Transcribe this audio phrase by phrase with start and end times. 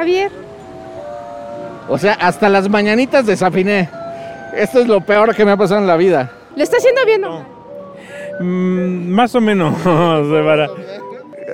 [0.00, 0.32] Javier.
[1.90, 3.90] O sea, hasta las mañanitas desafiné.
[4.56, 6.32] Esto es lo peor que me ha pasado en la vida.
[6.56, 7.60] ¿Lo está haciendo bien o
[8.40, 10.70] Mm, más o menos, Sebara.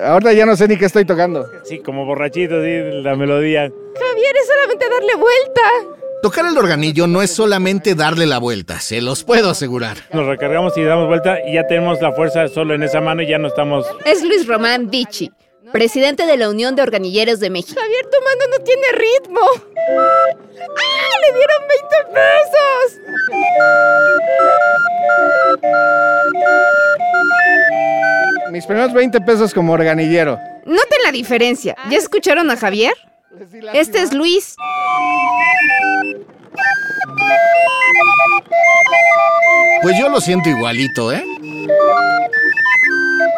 [0.04, 1.44] Ahora ya no sé ni qué estoy tocando.
[1.64, 3.62] Sí, como borrachito, sí, la melodía.
[3.62, 5.60] Javier, es solamente darle vuelta.
[6.22, 9.96] Tocar el organillo no es solamente darle la vuelta, se los puedo asegurar.
[10.12, 13.26] Nos recargamos y damos vuelta y ya tenemos la fuerza solo en esa mano y
[13.26, 13.84] ya no estamos...
[14.04, 15.32] Es Luis Román Dichi,
[15.76, 17.78] presidente de la Unión de Organilleros de México.
[17.78, 19.40] Javier, tu mano no tiene ritmo.
[19.94, 21.14] ¡Ah!
[21.20, 22.98] ¡Le dieron 20 pesos!
[28.52, 30.38] Mis primeros 20 pesos como organillero.
[30.64, 31.76] Noten la diferencia.
[31.90, 32.94] ¿Ya escucharon a Javier?
[33.74, 34.56] Este es Luis.
[39.82, 41.22] Pues yo lo siento igualito, ¿eh?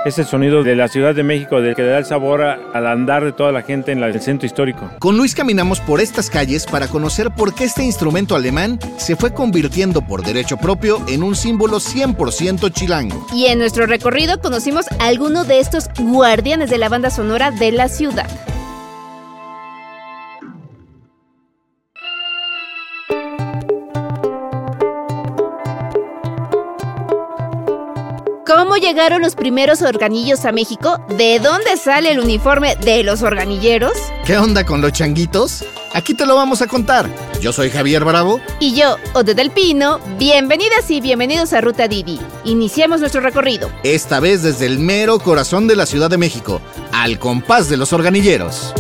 [0.05, 2.59] Es el sonido de la Ciudad de México, del que le da el sabor a-
[2.73, 4.89] al andar de toda la gente en la- el centro histórico.
[5.01, 9.35] Con Luis caminamos por estas calles para conocer por qué este instrumento alemán se fue
[9.35, 13.27] convirtiendo por derecho propio en un símbolo 100% chilango.
[13.35, 17.73] Y en nuestro recorrido conocimos a alguno de estos guardianes de la banda sonora de
[17.73, 18.29] la ciudad.
[28.69, 31.01] ¿Cómo llegaron los primeros organillos a México?
[31.17, 33.95] ¿De dónde sale el uniforme de los organilleros?
[34.27, 35.65] ¿Qué onda con los changuitos?
[35.95, 37.09] Aquí te lo vamos a contar.
[37.41, 38.43] Yo soy Javier Bravo.
[38.61, 42.21] Y yo, Ode del Pino, bienvenidas y bienvenidos a Ruta Didi.
[42.45, 43.71] Iniciemos nuestro recorrido.
[43.85, 46.61] Esta vez desde el mero corazón de la Ciudad de México,
[46.93, 48.75] al compás de los organilleros.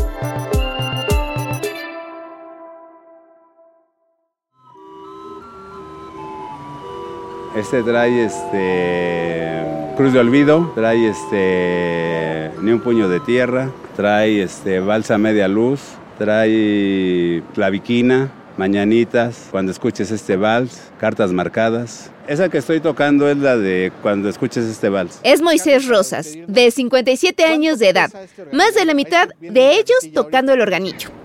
[7.59, 9.64] Este trae este
[9.97, 15.80] Cruz de Olvido, trae este Ni un puño de tierra, trae este Balsa media luz,
[16.18, 22.13] trae claviquina, mañanitas, cuando escuches este vals, cartas marcadas.
[22.29, 25.18] Esa que estoy tocando es la de cuando escuches este vals.
[25.24, 28.11] Es Moisés Rosas, de 57 años de edad,
[28.52, 31.17] más de la mitad de ellos tocando el organillo.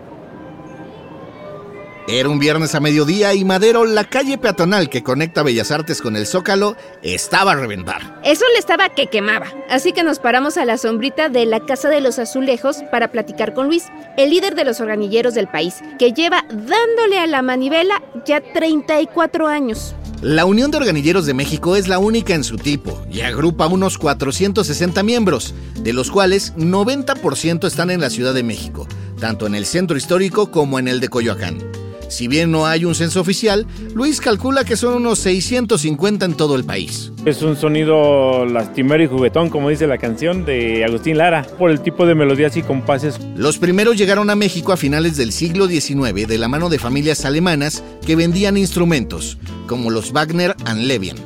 [2.08, 6.18] Era un viernes a mediodía y Madero, la calle peatonal que conecta Bellas Artes con
[6.18, 8.20] el Zócalo, estaba a reventar.
[8.26, 11.88] Eso le estaba que quemaba, así que nos paramos a la sombrita de la Casa
[11.88, 13.86] de los Azulejos para platicar con Luis,
[14.18, 19.48] el líder de los organilleros del país, que lleva dándole a la manivela ya 34
[19.48, 19.96] años.
[20.22, 23.98] La Unión de Organilleros de México es la única en su tipo y agrupa unos
[23.98, 28.88] 460 miembros, de los cuales 90% están en la Ciudad de México,
[29.22, 31.83] tanto en el centro histórico como en el de Coyoacán.
[32.14, 33.66] Si bien no hay un censo oficial,
[33.96, 37.12] Luis calcula que son unos 650 en todo el país.
[37.26, 41.82] Es un sonido lastimero y juguetón, como dice la canción de Agustín Lara, por el
[41.82, 43.20] tipo de melodías y compases.
[43.36, 47.26] Los primeros llegaron a México a finales del siglo XIX de la mano de familias
[47.26, 51.18] alemanas que vendían instrumentos, como los Wagner and Levien,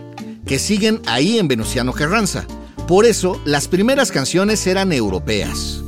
[0.45, 2.47] que siguen ahí en Venustiano Carranza.
[2.87, 5.83] Por eso, las primeras canciones eran europeas.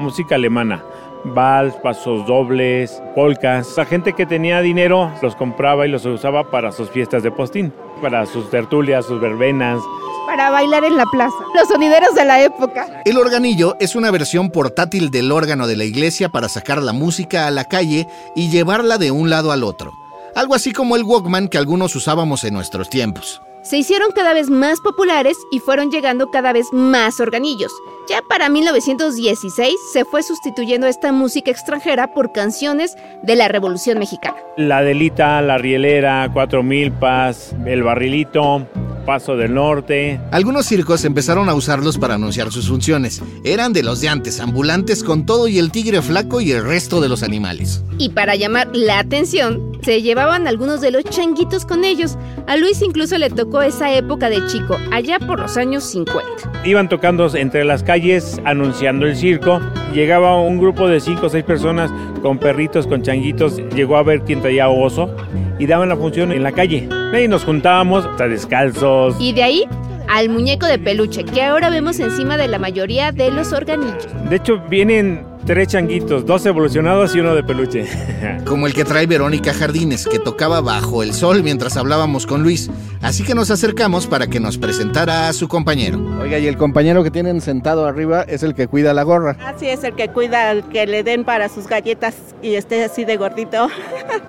[0.00, 0.82] Música alemana.
[1.24, 3.76] Vals, pasos dobles, polcas.
[3.76, 7.70] La gente que tenía dinero los compraba y los usaba para sus fiestas de postín,
[8.00, 9.78] para sus tertulias, sus verbenas.
[10.26, 11.36] Para bailar en la plaza.
[11.54, 13.02] Los sonideros de la época.
[13.04, 17.46] El organillo es una versión portátil del órgano de la iglesia para sacar la música
[17.46, 19.92] a la calle y llevarla de un lado al otro.
[20.34, 23.42] Algo así como el Walkman que algunos usábamos en nuestros tiempos.
[23.62, 27.70] Se hicieron cada vez más populares y fueron llegando cada vez más organillos.
[28.08, 34.38] Ya para 1916 se fue sustituyendo esta música extranjera por canciones de la Revolución Mexicana.
[34.56, 38.66] La delita, la rielera, cuatro milpas, el barrilito,
[39.04, 40.20] paso del norte.
[40.30, 43.22] Algunos circos empezaron a usarlos para anunciar sus funciones.
[43.44, 47.00] Eran de los de antes, ambulantes con todo y el tigre flaco y el resto
[47.00, 47.82] de los animales.
[47.98, 52.16] Y para llamar la atención, se llevaban algunos de los changuitos con ellos.
[52.46, 56.64] A Luis incluso le tocó esa época de chico, allá por los años 50.
[56.64, 59.60] Iban tocando entre las calles anunciando el circo.
[59.94, 61.90] Llegaba un grupo de cinco o seis personas
[62.22, 63.56] con perritos, con changuitos.
[63.74, 65.14] Llegó a ver quién traía oso
[65.58, 66.88] y daban la función en la calle.
[67.12, 69.16] Ahí nos juntábamos, hasta descalzos.
[69.18, 69.64] Y de ahí
[70.08, 74.08] al muñeco de peluche que ahora vemos encima de la mayoría de los organillos.
[74.28, 77.86] De hecho, vienen tres changuitos, dos evolucionados y uno de peluche.
[78.46, 82.70] Como el que trae Verónica Jardines, que tocaba bajo el sol mientras hablábamos con Luis.
[83.02, 85.98] Así que nos acercamos para que nos presentara a su compañero.
[86.20, 89.36] Oiga, y el compañero que tienen sentado arriba es el que cuida la gorra.
[89.44, 93.04] Así es el que cuida, el que le den para sus galletas y esté así
[93.04, 93.68] de gordito.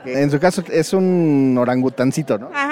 [0.05, 2.49] En su caso es un orangutancito, ¿no?
[2.53, 2.70] Ajá,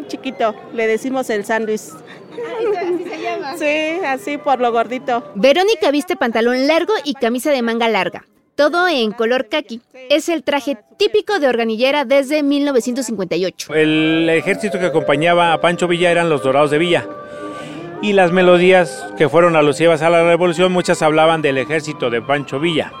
[0.00, 1.80] uno chiquito, le decimos el sándwich.
[1.80, 3.54] Así se llama.
[3.58, 5.24] Sí, así por lo gordito.
[5.34, 8.24] Verónica viste pantalón largo y camisa de manga larga.
[8.54, 9.80] Todo en color kaki.
[10.10, 13.74] Es el traje típico de organillera desde 1958.
[13.74, 17.06] El ejército que acompañaba a Pancho Villa eran los Dorados de Villa.
[18.02, 22.58] Y las melodías que fueron alusivas a la revolución, muchas hablaban del ejército de Pancho
[22.60, 22.92] Villa.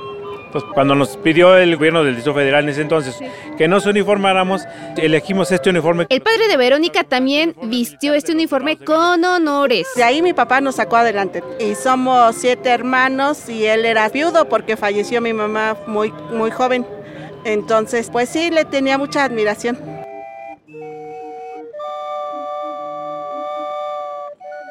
[0.52, 3.16] Pues cuando nos pidió el gobierno del Distrito Federal en ese entonces
[3.56, 4.62] que nos uniformáramos,
[4.96, 6.06] elegimos este uniforme.
[6.08, 9.86] El padre de Verónica también vistió este uniforme con honores.
[9.94, 11.44] De ahí mi papá nos sacó adelante.
[11.58, 16.86] Y somos siete hermanos y él era viudo porque falleció mi mamá muy, muy joven.
[17.44, 19.99] Entonces, pues sí, le tenía mucha admiración.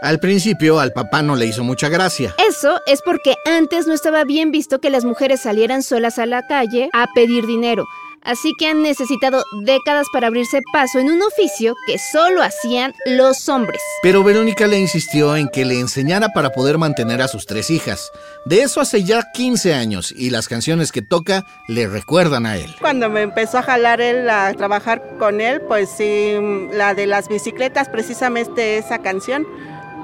[0.02, 2.34] Al principio al papá no le hizo mucha gracia.
[2.48, 6.48] Eso es porque antes no estaba bien visto que las mujeres salieran solas a la
[6.48, 7.86] calle a pedir dinero.
[8.22, 13.48] Así que han necesitado décadas para abrirse paso en un oficio que solo hacían los
[13.48, 13.82] hombres.
[14.02, 18.12] Pero Verónica le insistió en que le enseñara para poder mantener a sus tres hijas.
[18.46, 22.74] De eso hace ya 15 años y las canciones que toca le recuerdan a él.
[22.80, 26.34] Cuando me empezó a jalar él a trabajar con él, pues sí,
[26.74, 29.46] la de las bicicletas, precisamente esa canción,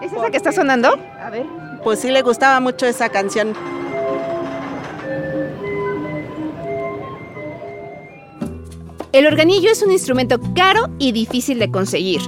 [0.06, 1.00] ¿Es esa que está sonando?
[1.20, 1.46] A ver.
[1.84, 3.54] pues sí le gustaba mucho esa canción.
[9.12, 12.22] El organillo es un instrumento caro y difícil de conseguir.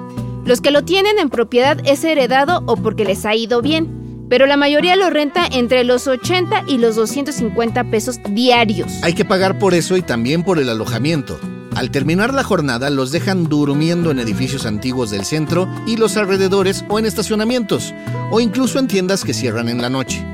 [0.45, 4.47] Los que lo tienen en propiedad es heredado o porque les ha ido bien, pero
[4.47, 8.91] la mayoría lo renta entre los 80 y los 250 pesos diarios.
[9.03, 11.37] Hay que pagar por eso y también por el alojamiento.
[11.77, 16.83] Al terminar la jornada los dejan durmiendo en edificios antiguos del centro y los alrededores
[16.89, 17.93] o en estacionamientos,
[18.31, 20.25] o incluso en tiendas que cierran en la noche.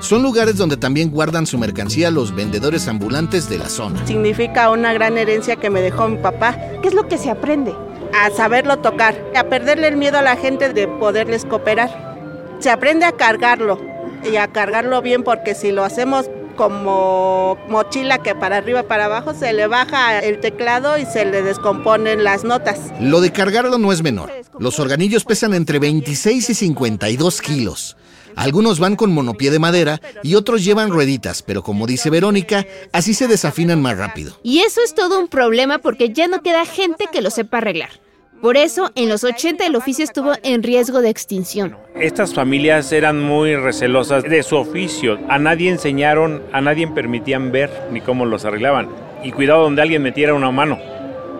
[0.00, 4.06] Son lugares donde también guardan su mercancía los vendedores ambulantes de la zona.
[4.06, 6.56] Significa una gran herencia que me dejó mi papá.
[6.80, 7.74] ¿Qué es lo que se aprende?
[8.14, 12.16] a saberlo tocar, a perderle el miedo a la gente de poderles cooperar.
[12.60, 13.78] Se aprende a cargarlo
[14.24, 19.34] y a cargarlo bien porque si lo hacemos como mochila que para arriba para abajo
[19.34, 22.80] se le baja el teclado y se le descomponen las notas.
[23.00, 24.32] Lo de cargarlo no es menor.
[24.58, 27.96] Los organillos pesan entre 26 y 52 kilos.
[28.36, 33.14] Algunos van con monopié de madera y otros llevan rueditas, pero como dice Verónica, así
[33.14, 34.38] se desafinan más rápido.
[34.42, 37.90] Y eso es todo un problema porque ya no queda gente que lo sepa arreglar.
[38.40, 41.76] Por eso, en los 80 el oficio estuvo en riesgo de extinción.
[41.94, 45.18] Estas familias eran muy recelosas de su oficio.
[45.28, 48.88] A nadie enseñaron, a nadie permitían ver ni cómo los arreglaban.
[49.22, 50.78] Y cuidado donde alguien metiera una mano,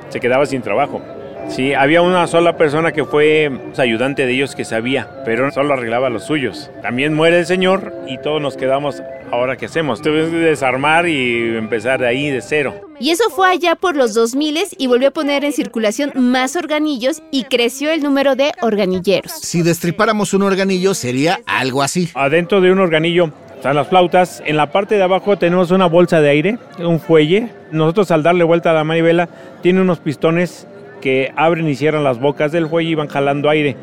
[0.09, 1.03] se quedaba sin trabajo.
[1.49, 6.11] Sí, había una sola persona que fue ayudante de ellos que sabía, pero solo arreglaba
[6.11, 6.71] los suyos.
[6.83, 10.03] También muere el señor y todos nos quedamos, ¿ahora qué hacemos?
[10.03, 12.75] Tuvimos que desarmar y empezar de ahí de cero.
[12.99, 17.23] Y eso fue allá por los 2000 y volvió a poner en circulación más organillos
[17.31, 19.33] y creció el número de organilleros.
[19.33, 22.11] Si destripáramos un organillo sería algo así.
[22.15, 24.43] Adentro de un organillo están las flautas.
[24.47, 27.51] En la parte de abajo tenemos una bolsa de aire, un fuelle.
[27.71, 29.29] Nosotros al darle vuelta a la manivela
[29.63, 30.67] tiene unos pistones
[31.01, 33.77] que abren y cierran las bocas del fuelle y van jalando aire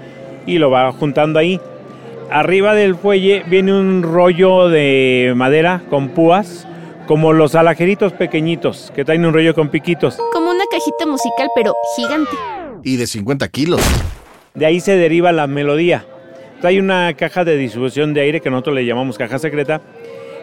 [0.45, 1.59] y lo va juntando ahí.
[2.29, 6.67] Arriba del fuelle viene un rollo de madera con púas,
[7.07, 10.17] como los alajeritos pequeñitos que traen un rollo con piquitos.
[10.31, 12.31] Como una cajita musical, pero gigante.
[12.83, 13.81] Y de 50 kilos.
[14.53, 16.05] De ahí se deriva la melodía.
[16.61, 19.81] Trae una caja de distribución de aire que nosotros le llamamos caja secreta,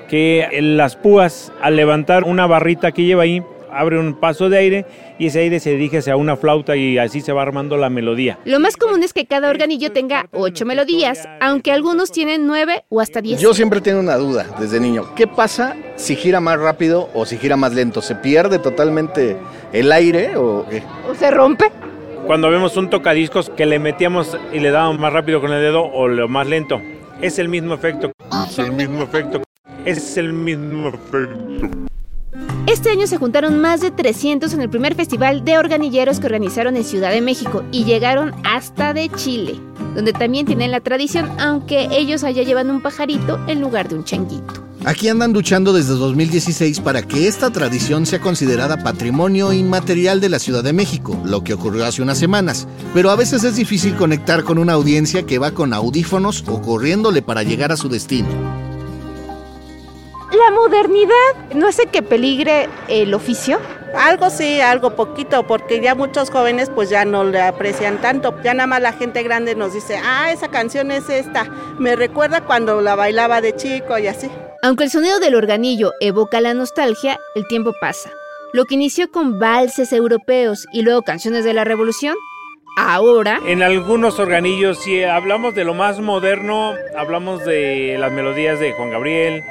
[0.09, 4.87] que las púas al levantar una barrita que lleva ahí, abre un paso de aire
[5.19, 8.39] y ese aire se dirige hacia una flauta y así se va armando la melodía.
[8.45, 13.01] Lo más común es que cada organillo tenga ocho melodías, aunque algunos tienen nueve o
[13.01, 13.41] hasta diez.
[13.41, 15.15] Yo siempre tengo una duda desde niño.
[15.15, 18.03] ¿Qué pasa si gira más rápido o si gira más lento?
[18.03, 19.37] ¿Se pierde totalmente
[19.73, 20.83] el aire o qué?
[21.11, 21.71] ¿O se rompe?
[22.27, 25.85] Cuando vemos un tocadiscos que le metíamos y le dábamos más rápido con el dedo
[25.85, 26.81] o lo más lento,
[27.21, 28.13] es el mismo efecto.
[28.47, 29.43] Es el mismo efecto.
[29.85, 31.91] Es el mismo efecto.
[32.71, 36.77] Este año se juntaron más de 300 en el primer festival de organilleros que organizaron
[36.77, 39.61] en Ciudad de México y llegaron hasta de Chile,
[39.97, 44.05] donde también tienen la tradición, aunque ellos allá llevan un pajarito en lugar de un
[44.05, 44.65] changuito.
[44.85, 50.39] Aquí andan luchando desde 2016 para que esta tradición sea considerada patrimonio inmaterial de la
[50.39, 52.69] Ciudad de México, lo que ocurrió hace unas semanas.
[52.95, 57.21] Pero a veces es difícil conectar con una audiencia que va con audífonos o corriéndole
[57.21, 58.60] para llegar a su destino.
[60.51, 63.61] La modernidad no hace que peligre el oficio.
[63.97, 68.35] Algo sí, algo poquito, porque ya muchos jóvenes pues ya no le aprecian tanto.
[68.43, 71.45] Ya nada más la gente grande nos dice, ah, esa canción es esta.
[71.79, 74.29] Me recuerda cuando la bailaba de chico y así.
[74.65, 78.11] Aunque el sonido del organillo evoca la nostalgia, el tiempo pasa.
[78.53, 82.17] Lo que inició con valses europeos y luego canciones de la revolución,
[82.77, 83.39] ahora.
[83.47, 88.91] En algunos organillos, si hablamos de lo más moderno, hablamos de las melodías de Juan
[88.91, 89.45] Gabriel,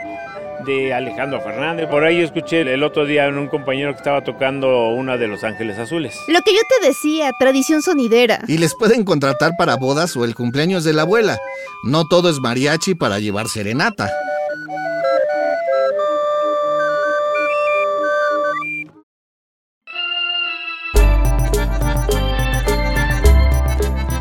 [0.65, 1.87] de Alejandro Fernández.
[1.87, 5.43] Por ahí escuché el otro día en un compañero que estaba tocando una de Los
[5.43, 6.17] Ángeles Azules.
[6.27, 8.39] Lo que yo te decía, tradición sonidera.
[8.47, 11.37] Y les pueden contratar para bodas o el cumpleaños de la abuela.
[11.85, 14.09] No todo es mariachi para llevar serenata.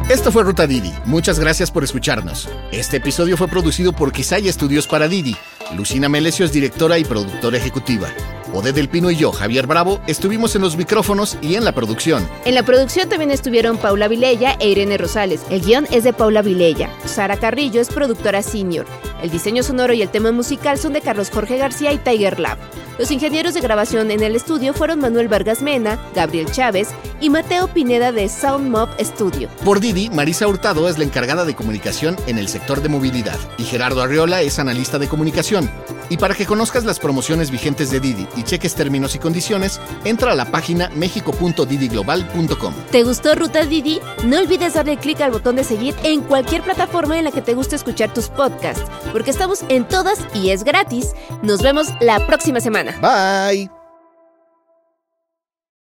[0.09, 0.90] Esto fue Ruta Didi.
[1.04, 2.49] Muchas gracias por escucharnos.
[2.73, 5.37] Este episodio fue producido por Quisaya Estudios para Didi.
[5.75, 8.09] Lucina Melesio es directora y productora ejecutiva.
[8.52, 12.26] Ode del Pino y yo, Javier Bravo, estuvimos en los micrófonos y en la producción.
[12.45, 15.43] En la producción también estuvieron Paula Vilella e Irene Rosales.
[15.50, 16.90] El guion es de Paula Vilella.
[17.05, 18.87] Sara Carrillo es productora senior.
[19.23, 22.59] El diseño sonoro y el tema musical son de Carlos Jorge García y Tiger Lab.
[22.99, 26.88] Los ingenieros de grabación en el estudio fueron Manuel Vargas Mena, Gabriel Chávez
[27.21, 29.49] y Mateo Pineda de Sound Mob Studio.
[29.64, 33.64] Por Didi, Marisa Hurtado es la encargada de comunicación en el sector de movilidad y
[33.64, 35.71] Gerardo Arriola es analista de comunicación.
[36.09, 40.33] Y para que conozcas las promociones vigentes de Didi y cheques términos y condiciones, entra
[40.33, 42.75] a la página mexico.didiglobal.com.
[42.91, 44.00] ¿Te gustó Ruta Didi?
[44.25, 47.55] No olvides darle clic al botón de seguir en cualquier plataforma en la que te
[47.55, 51.15] guste escuchar tus podcasts, porque estamos en todas y es gratis.
[51.43, 52.97] Nos vemos la próxima semana.
[53.00, 53.77] Bye.